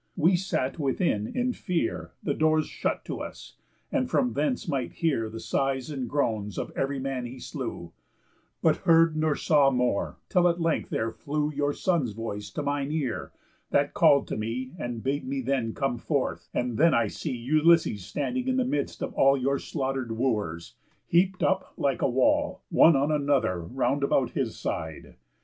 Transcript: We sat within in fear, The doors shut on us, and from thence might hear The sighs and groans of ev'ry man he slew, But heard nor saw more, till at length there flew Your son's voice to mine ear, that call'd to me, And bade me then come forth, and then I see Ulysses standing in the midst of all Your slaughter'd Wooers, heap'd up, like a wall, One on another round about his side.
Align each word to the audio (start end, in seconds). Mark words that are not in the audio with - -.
We 0.15 0.35
sat 0.35 0.79
within 0.79 1.27
in 1.27 1.53
fear, 1.53 2.13
The 2.23 2.33
doors 2.33 2.65
shut 2.65 3.07
on 3.07 3.21
us, 3.21 3.57
and 3.91 4.09
from 4.09 4.33
thence 4.33 4.67
might 4.67 4.93
hear 4.93 5.29
The 5.29 5.39
sighs 5.39 5.91
and 5.91 6.09
groans 6.09 6.57
of 6.57 6.71
ev'ry 6.75 6.97
man 6.97 7.27
he 7.27 7.37
slew, 7.37 7.93
But 8.63 8.77
heard 8.77 9.15
nor 9.15 9.35
saw 9.35 9.69
more, 9.69 10.17
till 10.27 10.47
at 10.47 10.59
length 10.59 10.89
there 10.89 11.11
flew 11.11 11.51
Your 11.53 11.71
son's 11.71 12.13
voice 12.13 12.49
to 12.53 12.63
mine 12.63 12.91
ear, 12.91 13.31
that 13.69 13.93
call'd 13.93 14.27
to 14.29 14.37
me, 14.37 14.71
And 14.79 15.03
bade 15.03 15.27
me 15.27 15.39
then 15.39 15.75
come 15.75 15.99
forth, 15.99 16.49
and 16.51 16.79
then 16.79 16.95
I 16.95 17.05
see 17.05 17.35
Ulysses 17.37 18.03
standing 18.03 18.47
in 18.47 18.57
the 18.57 18.65
midst 18.65 19.03
of 19.03 19.13
all 19.13 19.37
Your 19.37 19.59
slaughter'd 19.59 20.13
Wooers, 20.13 20.73
heap'd 21.05 21.43
up, 21.43 21.73
like 21.77 22.01
a 22.01 22.09
wall, 22.09 22.63
One 22.71 22.95
on 22.95 23.11
another 23.11 23.61
round 23.61 24.03
about 24.03 24.31
his 24.31 24.57
side. 24.57 25.17